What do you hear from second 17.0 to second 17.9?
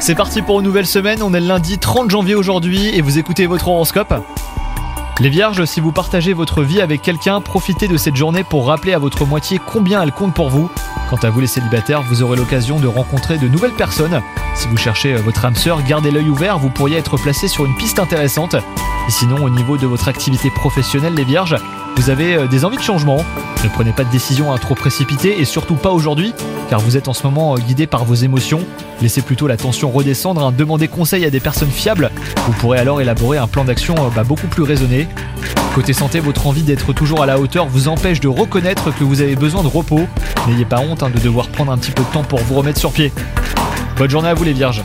placé sur une